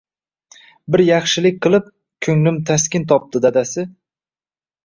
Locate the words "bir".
0.95-1.03